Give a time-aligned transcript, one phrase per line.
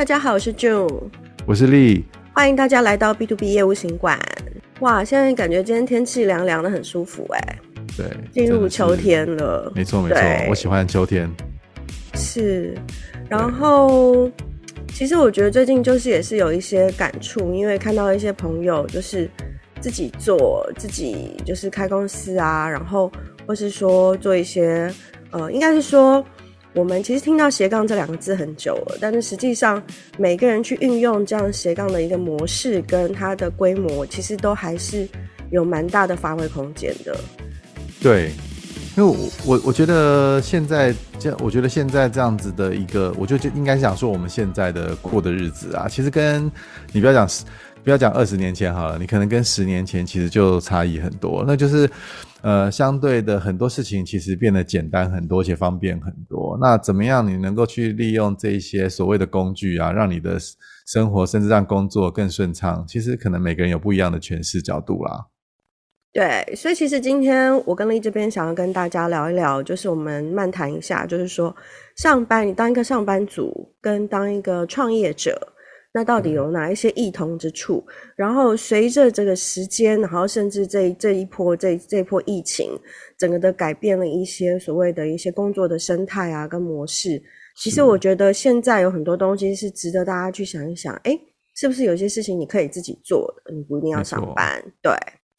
[0.00, 0.88] 大家好，我是 June，
[1.44, 4.18] 我是丽，欢迎大家来到 B to B 业务行馆。
[4.78, 7.58] 哇，现在感觉今天天气凉凉的，很舒服哎。
[7.98, 9.70] 对，进入秋天了。
[9.74, 10.18] 没错没错，
[10.48, 11.30] 我喜欢秋天。
[12.14, 12.74] 是，
[13.28, 14.30] 然后
[14.88, 19.28] 其实我觉得最近就是也是有一些感触，因为看到一些朋友就是
[19.82, 23.12] 自己做自己就是开公司啊，然后
[23.46, 24.90] 或是说做一些
[25.30, 26.24] 呃，应该是说。
[26.72, 29.82] 我们其实听到斜杠这两个字很久了，但是实际上
[30.16, 35.08] 每个人去运用这样斜杠的一个模式跟它的规模，其实都还是
[35.50, 37.16] 有蛮大的发挥空间的。
[38.00, 38.30] 对，
[38.96, 46.50] 因为我我我觉得现在这，我觉得现在这样子的一个，我就就应该想说我们现在的过的日子啊，其实跟
[46.92, 47.28] 你不要讲
[47.82, 51.90] 不要讲二十年前好了，你可能跟十年前其实就差异很多，那就是。
[52.42, 56.58] 呃，相对的很多事情其实变得简单很多，且方便很多。
[56.60, 60.38] 那怎么样你能够去利用这一些所谓的工具啊，让你的
[60.86, 62.84] 生活甚至让工作更顺畅？
[62.86, 65.26] 其实可能每个人有不一样的诠释角度啦。
[66.12, 71.54] 对，所以其实今天我跟丽这边想要跟大家聊一聊，就是我们漫谈一下，就是说
[71.96, 75.38] 上班，你当一个上班族跟当一个创业者。
[75.92, 77.84] 那到底有哪一些异同之处？
[78.16, 82.70] 然后随着这个时间，然后甚至这这一波这这一波疫情，
[83.18, 87.22] 整个的改变了一些所谓的一些工作的生态啊跟模式。
[87.56, 91.20] 其实我觉得现在有很多东西是值得大家去想一想，诶，
[91.56, 94.92] 是不是有些事情你可以自己做的，你不一定要上班，对。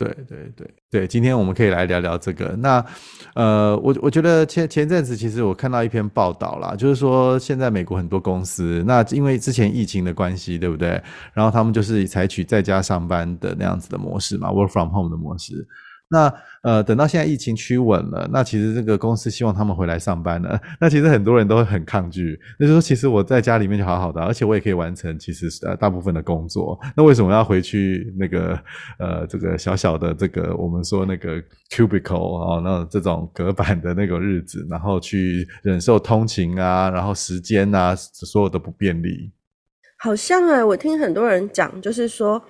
[0.05, 2.55] 对对对对，今天我们可以来聊聊这个。
[2.57, 2.83] 那
[3.35, 11.01] 呃，我我觉得前前阵子其实我看到一篇报道啦，就是说现在美国很多公司，那因为之前疫情的关系，对不对？
[11.33, 15.67] 然后他们就是采取在家上班的那样子的模式嘛，work from home 的模式。
[16.11, 16.31] 那
[16.61, 20.59] 呃，等到现在疫情趋稳了，那其实这个公司希望他们回来上班了。
[20.79, 26.77] 那其实很多人都会很抗拒，那就说其实我在家里面就好好的，而且我也可以完成其实呃大部分的工作。
[26.95, 28.59] 那为什么要回去那个
[28.99, 39.31] 呃这个小小的这个我们说那个 cubicle 啊，那这种隔板的那个日子，然后去忍受通勤啊，然后时间啊，所有的不便利。
[39.97, 42.43] 好像哎、欸，我听很多人讲，就是说。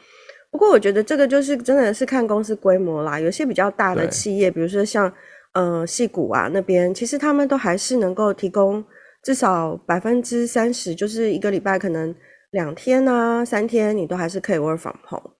[0.51, 5.11] 不过我觉得这个就是真的是看公司规模啦，有些比较大的企业，比如说像
[5.53, 8.83] 呃戏谷啊那边，其实他们都还是能够提供
[9.23, 12.13] 至少百分之三十，就是一个礼拜可能
[12.51, 15.31] 两天啊三天，你都还是可以 work from home，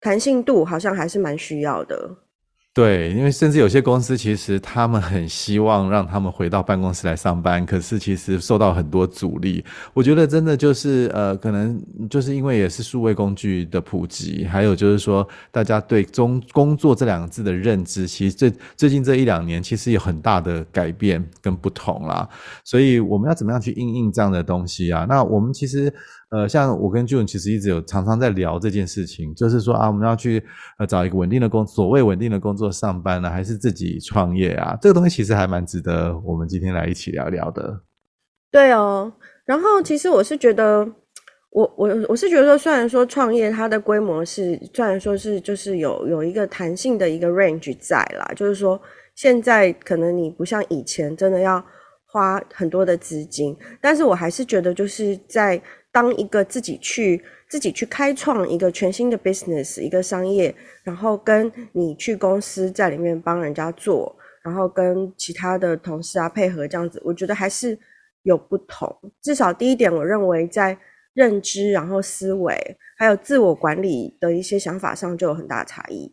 [0.00, 2.10] 弹性度好像还是蛮需要的。
[2.74, 9.64] 对，因为甚至有些公司其实他们很希望让他们回到办公室来上班，可是其实受到很多阻力。
[9.92, 11.80] 我觉得真的就是呃，可能
[12.10, 22.28] 就是因为也是数位工具的普及，还有就是说大家对中工作这两个字的认知，其实最最近这一两年其实有很大的改变跟不同啦。
[22.64, 25.06] 所以我们要怎么样去应应这样的东西啊？
[25.08, 25.94] 那我们其实。
[26.34, 30.42] 呃，像我跟 June 其实一直有常常在聊这件事情，就是说啊，我们要去
[30.80, 34.76] 呃找一个稳定的工，所谓稳定的工作上班呢，还是自己创业啊？
[34.82, 37.82] 这个东西其实还蛮值得我们今天来一起聊聊的。
[38.50, 39.12] 对哦，
[39.44, 40.84] 然后其实我是觉得，
[41.50, 48.80] 我我我是觉得说，虽然说创业它的规模是，虽然说是就是有有一个弹性的一个 range 在啦，就是说
[49.14, 51.64] 现在可能你不像以前真的要
[52.06, 55.62] 花很多的资金，但是我还是觉得就是在。
[55.94, 64.12] 当一个自己去自己去开创一个全新的 business，一个商业，然后跟你去公司在里面帮人家做，
[64.42, 67.78] 然后跟其他的同事啊配合这样子，我觉得还是
[68.24, 68.92] 有不同。
[69.22, 70.76] 至少第一点，我认为在
[71.12, 76.12] 认知、然后思维，还有自我管理的一些想法上就有很大差异。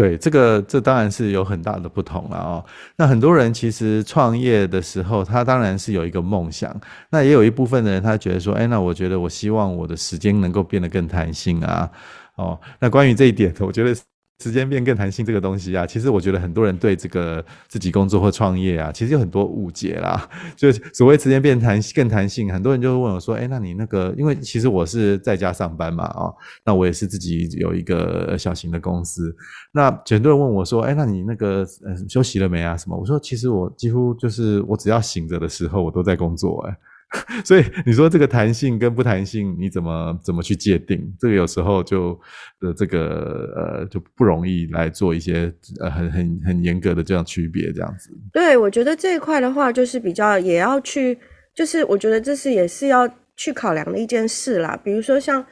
[0.00, 2.64] 对，这个这当然是有很大的不同了哦。
[2.96, 6.74] 那很多人其实创业的时候，他当然是有一个梦想。
[7.10, 11.90] 那也有一部分的人，他觉得说，哎，那我觉得我希望我的时间能够变得更弹性啊。
[12.36, 13.94] 哦，那关于这一点，我觉得。
[14.40, 20.28] 时间变更弹性这个东西啊，其实我觉得很多人对这个自己工作或创业啊，其实有很多误解啦。
[20.56, 24.14] 就所谓时间变弹性更弹性，很多人就会问我说：“哎，那你那个……
[24.16, 26.34] 因为其实我是在家上班嘛，哦，
[26.64, 29.34] 那我也是自己有一个小型的公司。
[29.72, 32.96] 那很多人问我说：‘哎，那你那个呃休息了没啊？’什么？
[32.96, 36.66] 我说：其实我几乎就是我只要醒着的时候，我都在工作。
[36.66, 36.76] 哎。”
[37.44, 41.12] 所以你说这个弹性跟不弹性，你怎么怎么去界定？
[41.18, 42.16] 这个有时候就
[42.60, 48.10] 的这个呃就不容易来做一些呃很很很严格的这样区别这样子。
[48.32, 51.18] 对，我觉得这一块的话，就是比较也要去，
[51.52, 54.78] 就是我觉得这是也是要去考量的一件事啦。
[54.84, 55.44] 比如说像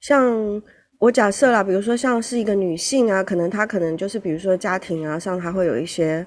[0.00, 0.62] 像
[0.98, 6.26] 我假设啦，比如说像是一个女性啊，可能她可能就是比如说家庭啊上，她会有一些。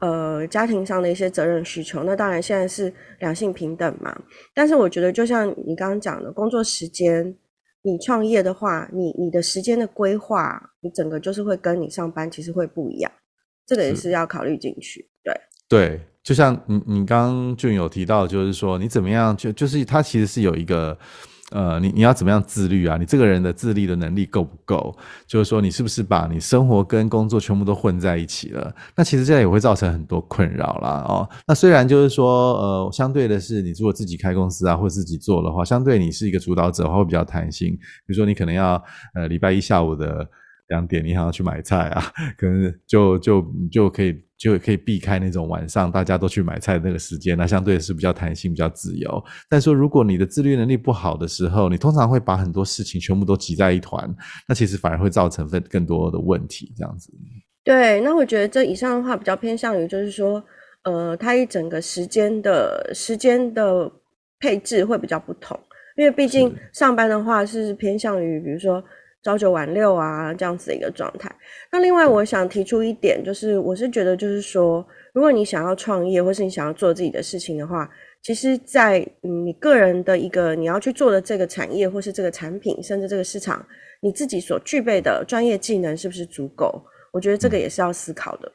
[0.00, 2.02] 呃家庭上的一些责任需求。
[2.02, 4.14] 那当然现在是两性平等嘛，
[4.52, 7.34] 但是我觉得就像你刚刚讲的，工作时间，
[7.82, 13.10] 你创业的话，你你的时间的规划，你整个就是会跟你上班其实会不一样，
[13.66, 15.08] 这个也是要考虑进去。
[15.22, 20.98] 对对，就像你你刚刚就有提到，就是说你怎么样就就是它其实是有一个。
[21.50, 22.96] 呃，你你要怎么样自律啊？
[22.96, 24.96] 你这个人的自律的能力够不够？
[25.26, 28.74] 就是说，你是不是把你生活跟工作全部都混在一起了？
[28.96, 31.04] 那其实这样也会造成很多困扰啦。
[31.08, 31.28] 哦。
[31.46, 37.72] 那虽然就是说，呃，相对的是，你如果自己开公司啊，或自己做的话，相对你是一个主导者的话，会比较弹性。
[38.06, 38.82] 比如说，你可能要
[39.14, 40.28] 呃礼拜一下午的
[40.68, 42.02] 两点，你还要去买菜啊，
[42.38, 44.22] 可能就就就可以。
[44.40, 49.22] 就可以避开那种晚上大家都去买菜的那个时间，那相对是比较弹性、比较自由。
[49.50, 54.08] 但说如果你的自律能力不好的时候，你通常会把很多事情全部都挤在一团，
[54.48, 56.72] 那其实反而会造成更更多的问题。
[56.74, 57.12] 这样子。
[57.62, 60.42] 对，那我觉得这以上的话比较偏向于就是说，
[60.84, 63.92] 呃，它一整个时间的时间的
[64.38, 65.60] 配置会比较不同，
[65.98, 68.82] 因为毕竟上班的话是偏向于比如说。
[69.22, 71.30] 朝九晚六啊，这样子的一个状态。
[71.70, 77.88] 那另外，我想提出一点，就是我是觉得，就是说，如果你想要创业，或是你想要做自己的事情的话，
[78.22, 83.64] 其实在，在嗯你个人的一个你要去做的这个产业，或是这个产品，甚至这个市场，
[84.00, 86.82] 你自己所具备的专业技能是不是足够？
[87.12, 88.50] 我觉得这个也是要思考的。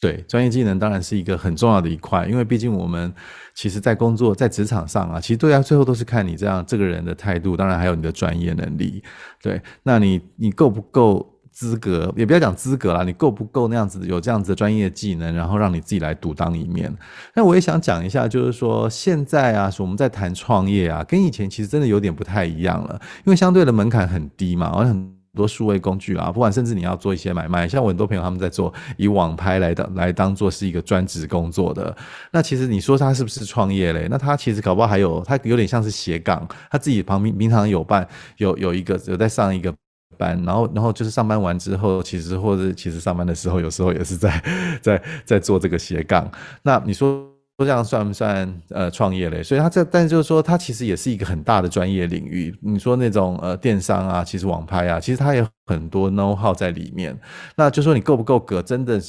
[0.00, 3.12] 对，专业技能当然是一个很重要的一块，因为毕竟我们
[3.52, 9.02] 其实，在工作在职场上啊，其实对啊，最后都是看你这样这个人的态度，当然还有你的专业能力。
[9.42, 12.14] 对，那你你够不够资格？
[12.16, 16.96] 也不要讲资格啦，你够不够那样子有这样子的专业技能，然后让你自己来独当一面。
[17.34, 25.17] 那我也想讲一下，就是说现在啊，我们在谈创业啊，跟以前其实真的有点不太一样了，因为相对的门槛很低嘛，而很。
[25.34, 31.96] 多数位工具啊，不管甚至你要做一些买卖，像我很多朋友他们在做以网拍来当来当做是一个专职工作的，
[32.32, 34.08] 那其实你说他是不是创业嘞？
[34.10, 38.06] 那他其实搞不好还有他有点像是斜杠，他自己旁边平常有办
[38.38, 39.72] 有有一个有在上一个
[40.16, 44.42] 班，然后然后就是上班完之后，其实或者其实上班的时候，有时候也是在
[44.82, 46.30] 在在做这个斜杠。
[46.62, 47.37] 那你说？
[47.58, 49.42] 说这样算不算呃创业嘞？
[49.42, 52.56] 所以他这，但是就是说，它其实也是一个很大的专业领域。
[52.62, 57.18] 你说那种呃电商啊，其实网拍啊，其实它有很多 know how 在里面。
[57.56, 59.00] 那就说你够不够格，真的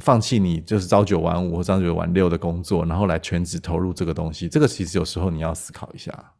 [0.00, 6.32] 放弃你就是朝九晚五或朝九晚六的工作，然后来全职投入这个东西，这个其实有时候你要思考一下。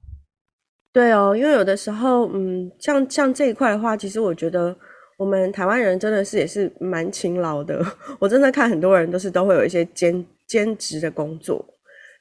[0.91, 4.75] 对哦，因为有的时候，嗯，像像这一块的话，其实我觉得
[5.19, 7.85] 我们台湾人真的是也是蛮勤劳的。
[8.19, 10.25] 我真的看很多人都是都会有一些兼。
[10.49, 11.65] 兼职的工作，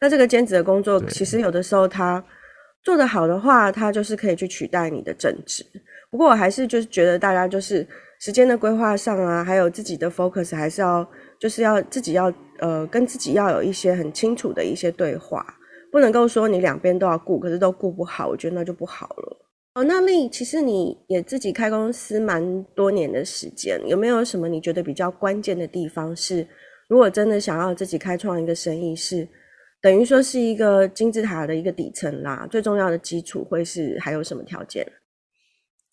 [0.02, 2.24] 那这个兼职的工作，其实有的时候他
[2.84, 5.66] 做得好的话，他就是可以去取代你的正职。
[6.12, 7.88] 不过我还是就是觉得大家就是
[8.20, 11.10] 时间的规划上啊，还有自己的 focus，还是要
[11.40, 15.46] 就是要自己要呃跟自己要有一些很清楚的一些对话，
[15.92, 19.38] 不能够说你两边都要顾，可是都顾不好，我觉得那就不好了。
[19.76, 26.46] 哦，那丽，其实你也自己开公司蛮多年的时间，有没有什么你觉得比较关键的地方是？
[26.88, 29.28] 如果真的想要自己开创一个生意，是
[29.82, 32.48] 等于说是一个金字塔的一个底层啦。
[32.50, 34.86] 最重要的基础会是还有什么条件？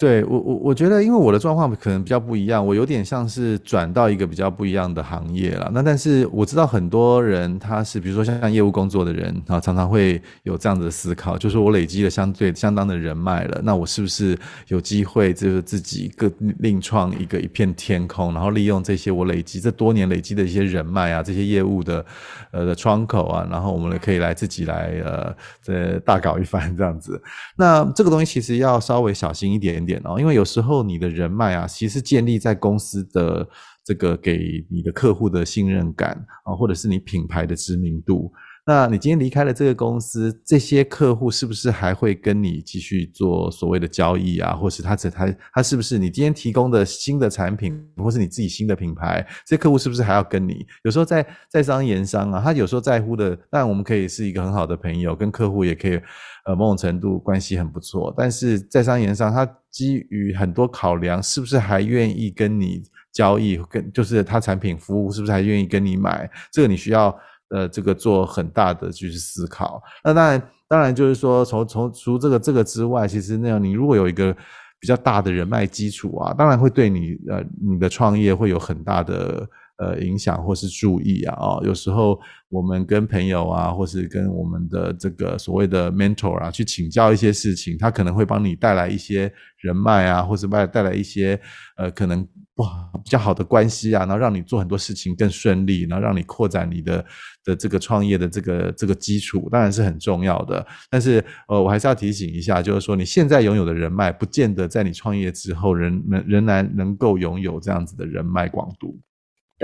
[0.04, 5.70] 对我我我觉得，因为我的状况可能比较不一样，我有点像是转到一个比较不一样的行业了。
[5.72, 14.36] 那但是我知道很多人他是，比如说像像业务工作的人啊，常常会有这样子的思考，就是我累积了相对相当的人脉了，那我是不是
[14.68, 22.04] 有机会就是自己个另创一个一片天空，然后利用这些我累积这多年累积的一些人脉啊，这些业务的
[22.50, 27.22] 呃的窗口啊，然后我们可以来自己来呃这大搞一番这样子。
[27.56, 29.84] 那这个东西其实要稍微小心一点。
[29.84, 33.46] 点哦，因为有时候你的人脉啊，其实建立在公司的
[33.84, 38.32] 这个给你的客户的信任感啊，或者是你品牌的知名度。
[38.66, 44.54] 那你今天离开了这个公司，这些客户是不是还会跟你继续做所谓的交易啊？
[44.54, 50.64] 或是他这他他是不是你今天提供的新的产品，或是你自己新的品牌，这些客户是不是还要跟你？
[50.82, 56.00] 有时候在在商言商啊，他有时候在乎的，但我们可以是一个很好的朋友，跟客户也可以。
[56.46, 62.80] 呃，某种程度关系很不错，但是在商言商，他基于很多考量，是不是还愿意跟你
[63.12, 63.56] 交易？
[63.68, 66.30] 跟就是他产品服务是不是还愿意跟你买？
[66.52, 67.12] 这个你需要
[67.48, 69.82] 呃，这个做很大的就是思考。
[70.04, 74.32] 那当然，当然就是说，从从除这个这个之外，其实那样你如果有一个
[74.78, 79.44] 比较大的人脉基础啊，当然会对你呃你的创业会有很大的
[79.78, 81.36] 呃影响或是注意啊。
[81.38, 91.40] 哦，有时候我们跟朋友啊，或是跟我们的这个所谓的 mentor 啊，去请教一些事情，他可能会帮你带来一些人脉啊，或是带带来一些
[91.76, 92.26] 呃可能。
[92.58, 97.04] 哇，比较好的关系啊，然后让你做很多事情更顺利，然后让你扩展你的
[97.44, 100.64] 的这个创业的这个这个基础，当然是很重要的。
[100.88, 109.00] 但是，呃，我还是要提醒一下，就是说你现在拥有的人脉，不见得在你创业之后仍能仍然能够拥有这样子的人脉广度。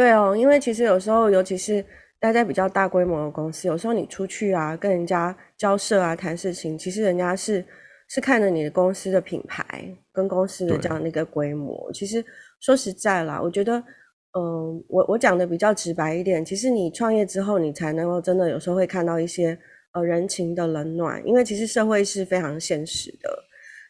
[0.00, 1.84] 对哦，因为其实有时候，尤其是
[2.18, 7.64] 待在比较大规模的公司，有时候你出去啊，跟人家交涉啊，谈事情，其实人家是
[8.08, 12.24] 是看着你的公司的品牌跟公司的这样的一个规模，其实。
[12.62, 19.58] 说实在啦，我觉得，嗯、呃，我我讲的比较直白一点，其实你创业之后，你才能够真的有时候会看到一些
[19.94, 23.30] 呃人情的冷暖，因为其实社会是非常现实的。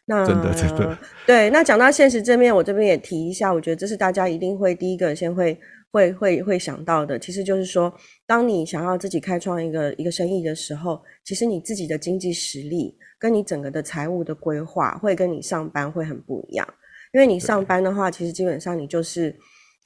[0.05, 5.59] 那真的真的对，那讲到现实这面，我这边也提一下，我觉得这是大家一定会第一个先会
[5.91, 7.93] 会会会想到的，其实就是说，
[8.25, 16.67] 当你想要自己开创一个一个生意的时候，其实你自己的经济实力跟你整个的财务的规划，会跟你上班会很不一样。
[17.13, 19.35] 因为你上班的话，其实基本上你就是，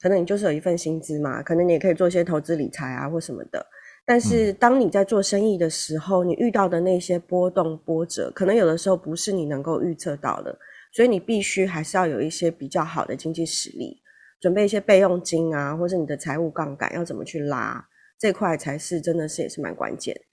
[0.00, 3.66] 可能你就是有一份薪资嘛，可能你也可以做一些投资理财啊或什么的。
[4.04, 10.56] 但是当你在做生意的时候，你遇到的那些波动波折，可能有的时候不是你能够预测到的，
[10.92, 14.00] 所以你必须还是要有一些比较好的经济实力，
[14.40, 17.88] 准备一些备用金啊，或是你的财务杠杆要怎么去拉，
[18.18, 20.25] 这块才是真的是也是蛮关键。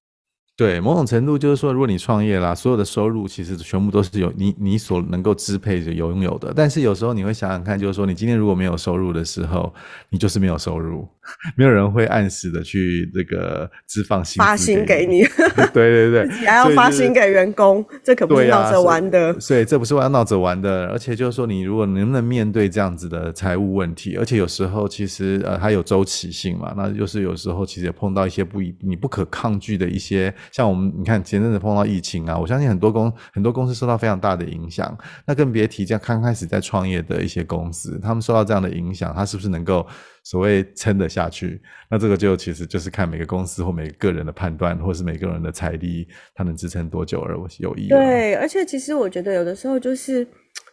[0.55, 6.53] 对，某种程度就是说，如果你创业啦，所有的收入其实全部都是有你你所能够支配的、拥有的。
[6.55, 9.73] 但是有时候你会想想看，就是说，你今天如果没有收入的时候，
[10.09, 11.07] 你就是没有收入，
[11.57, 15.23] 没有人会按时的去这个支放薪发薪给你。
[15.73, 19.33] 对对 对，还要发薪给员工，这可不是闹着玩的。
[19.33, 20.85] 所以，所以这不是玩闹着玩的。
[20.89, 30.31] 而且就是说，你如果能不能面对这样子的财务问题，而且有时候其实呃，它有周期性嘛，那就是有时候其实也碰到一些不一你不可抗拒的一些。
[30.51, 34.97] 像我们，你看前阵子碰到疫情啊，我相信很多公很多公司受到非常大的影响。
[35.25, 39.85] 那更别提这样刚开始在创业的一些公司，他们受到这样的影响，他是不是能够
[40.23, 41.61] 所谓撑得下去？
[41.89, 47.89] 那这个就其实就是看每个公司或每个个人的判断，或是每个人的财力，他能支撑多久而有意义。
[47.89, 50.27] 对，而且其实我觉得有的时候就是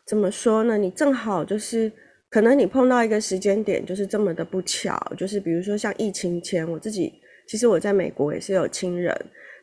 [0.06, 0.76] 怎么说呢？
[0.76, 1.92] 你正好就是
[2.30, 7.12] 可能你碰到一个时间点，就是这么的不巧，就是比如说像疫情前，我自己
[7.48, 9.14] 其实我在美国也是有亲人。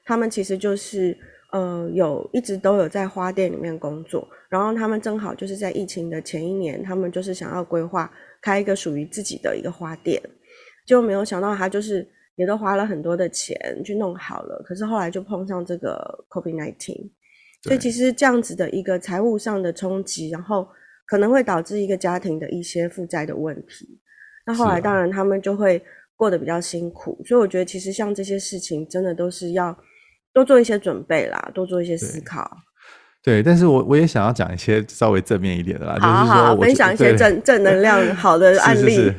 [0.08, 1.16] 他们其实就是，
[1.52, 8.10] 呃，有一直都有在花店里面工作，然后他们正好就是在疫情的前一年，他们就是想要规划
[8.42, 10.22] 开一个属于自己的一个花店，
[10.86, 17.10] 就没有想到他就是也都花了很多的钱去弄好了，可是后来就碰上这个 COVID-19，
[17.64, 20.66] 所以其实这样子的一个财务上的冲击，然后
[21.06, 24.00] 可能会导致一个家庭的一些负债的问题，
[24.46, 25.84] 那后来当然他们就会
[26.16, 29.78] 过得比较辛苦，所以我觉得其实像这些事情真的都是要。
[30.38, 32.48] 多做一些准备啦，多做一些思考。
[33.24, 38.82] 对，但是我我也想要讲一些稍微正面一点的啦，好好好，就是说分享一些正正能量 好的案例。
[38.82, 39.16] 是是是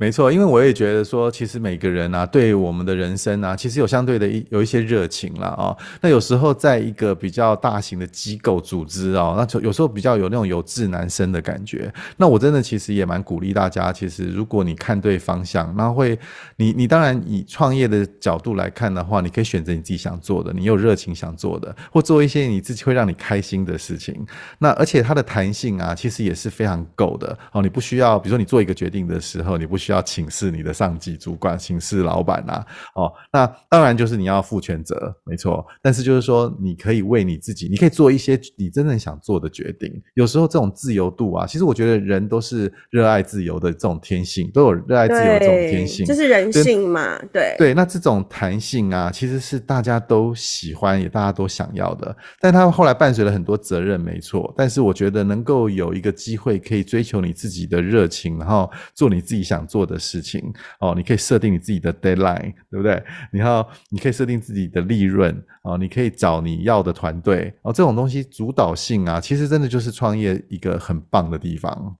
[0.00, 5.54] 没错，因为我也觉得说，其实每个人啊，对我们的人生啊，其实有相对的一有一些热情啦。
[5.58, 5.76] 哦。
[6.00, 11.92] 那有时候在一个比较大型的机构组织哦，那就有时候比较有那种有志难伸的感觉。
[12.16, 16.18] 那我真的其实也蛮鼓励大家，其实如果你看对方向，那会
[16.56, 24.26] 你你当然以创业的角度来看的话，你可以选择你自己想做的，你有热情想做的，或做一些你自己会让你开心的事情。
[24.60, 27.60] 那而且它的弹性啊，其实也是非常够的哦。
[27.60, 30.00] 你不需要，比如说你做一个决定的时候，你不需要。
[30.00, 35.62] 要请示你的上级主管，请示老板呐、啊，哦，那当然就是你要负全责，没错。
[35.82, 39.92] 但是就是说，你可以为你自己，你可以做一些你真正想做的决定。
[40.14, 47.18] 有时候这种自由度啊，其实我觉得人都是热爱自由的这种天性，都有热爱自由的这种天性，这是人性嘛？
[47.32, 47.74] 对对。
[47.74, 52.16] 那这种弹性啊，其实是大家都喜欢，也大家都想要的。
[52.40, 54.54] 但他后来伴随了很多责任，没错。
[54.56, 59.90] 但是我觉得能够有一个机会，可以追求你自己的热情，然后做你自己想做的。
[59.90, 60.40] 的事情
[60.78, 63.02] 哦，你可以设定你自己的 deadline，对不对？
[63.32, 71.96] 然后你可以设定自己的利润哦，你可以找你要的团队哦，这种东西主导性啊，其实真的就是创业一个很棒的地方。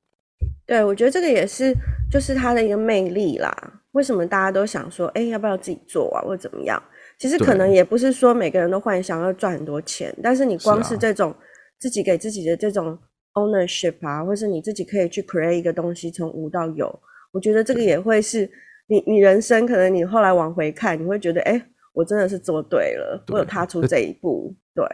[0.67, 1.75] 对，我觉得这个也是，
[2.09, 3.53] 就是它的一个魅力啦。
[3.91, 6.81] 为什么大家都想说，哎，要不要自己做啊，或者怎么样？
[7.19, 11.35] 其实可能也不是说每个人都幻想要赚很多钱，但是你光是这种
[11.81, 12.97] 自己给自己的这种
[13.35, 17.01] ownership 啊，或是你自己可以去 create 一个东西，从无到有。
[17.33, 18.51] 我觉得这个也会是
[18.89, 21.61] 你，你人生可能你后来往回看，你会觉得，哎，
[21.93, 24.85] 我真的是做对了，我有踏出这一步，对。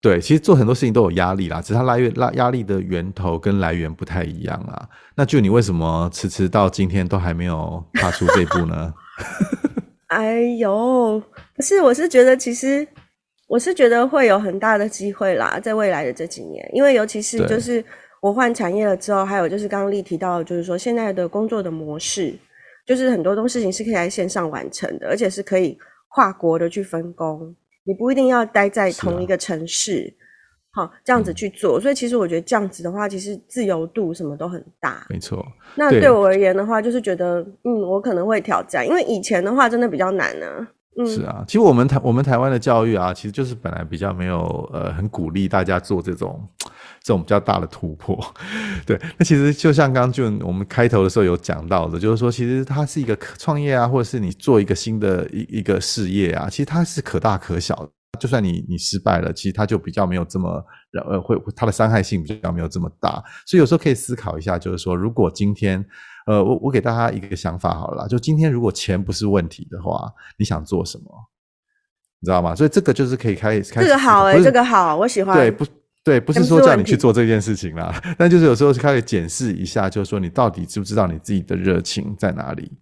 [0.00, 4.88] 对，其实做很多事情都有压力啦，只是它来源、拉压力的源头跟来源不太一样啦。
[5.16, 8.94] 那就你为什么迟迟到今天都还没有踏出这一步呢？
[10.06, 11.20] 哎呦，
[11.56, 12.86] 不是，我是觉得其实
[13.48, 17.84] 我是觉得会有很大的机会啦，在未来的这几年，因为尤其是就是
[18.20, 22.34] 我换产业了之后，还有就是刚刚丽提到，就是说现在的工作的模式，
[22.86, 27.54] 就是很多东西情是可以在线上完成的，而且是可以跨国的去分工。
[27.84, 30.12] 你不一定要待在同一个城市，
[30.72, 35.06] 好、啊、这样子去做，嗯，所以其实我觉得这样子的话，其实自由度什么都很大。
[35.08, 35.46] 没错。
[35.74, 40.68] 那对我而言的话，就是觉得，嗯，我可能会挑战，因为以前的话真的比较难呢、啊。
[41.06, 46.48] 是啊，其实我们台我们台湾的教育啊，其实就是本来比较没有呃很鼓励大家做这种。
[47.00, 48.18] 这种比较大的突破，
[48.84, 57.88] 对，那其实就像刚刚就我们开头的时候有讲到的，就是说，其实它是一个创业啊，或者是你做一个新的一一个事业啊，其实它是可大可小的。
[58.20, 60.62] 就算你你失败了，其实它就比较没有这么
[61.08, 63.22] 呃会它的伤害性比较没有这么大。
[63.46, 65.82] 所以有时候可以思考一下，就是说，如果今天
[66.28, 71.04] 呃我我给大家一个想法好了，就今天如果钱不是问题的话，你想做什么？
[72.20, 72.54] 你知道吗？
[72.54, 75.64] 所以这个就是可以开始开始这个好哎、欸，这个好，我喜欢对不？
[76.04, 82.72] 对，不是说叫你去做这件事情啦， 但就是有时候开始检视一下，就是说你到底知不知道你自己的热情在哪里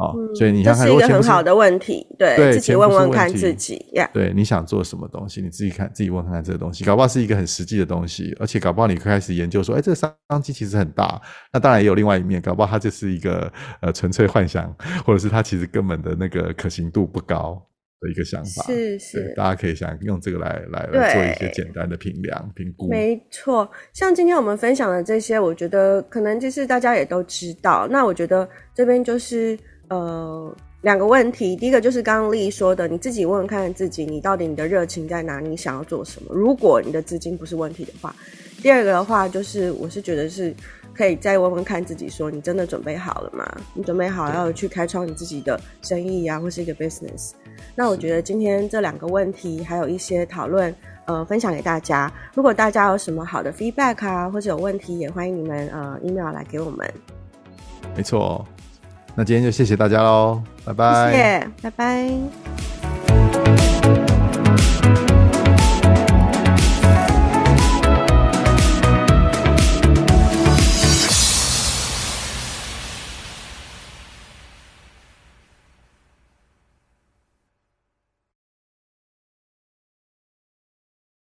[0.00, 4.08] 哦、嗯，所以你看看，这是一个很好的问题，对，对自己问问看自己呀。
[4.14, 11.20] 对，你想做什么东西，你自己看，自己问看看这个东西，搞不好是一个很实际的东西，而且搞不好你开始研究说，哎，这个商机其实很大。
[11.52, 13.52] 那当然也有另外一面，搞不好它就是一个
[13.82, 17.62] 呃纯粹幻想，或者是它其实根本的那个可行度不高。
[18.02, 22.88] 的一个想法是是，大家可以想用这个来来来做一些简单的评量评估。
[22.88, 27.86] 没错，像今天我们分享的这些，我觉得可能就是大家也都知道。
[27.90, 29.54] 那我觉得这边就是
[29.90, 36.34] 呃两个问题，第一个就是刚刚丽说的，你自己问问看自己，你到底你的热情在哪里，你想要做什么？
[36.34, 38.16] 如果你的资金不是问题的话，
[38.62, 40.54] 第二个的话就是我是觉得是。
[40.92, 43.48] 可以再问问看自己，说你真的准备好了吗？
[43.72, 47.30] 你准备好要去开创你自己的生意、啊，或是一个 business？
[47.74, 50.74] 那我觉得今天这两个问题还有一些讨论，
[51.06, 52.12] 呃，分享给大家。
[52.34, 56.92] 如果大家有什么好的 feedback 啊，或者有问题，也欢迎你们呃 email 来给我们。
[57.96, 58.44] 没错，
[59.14, 62.79] 那今天就谢谢大家喽，拜拜，谢谢，拜拜。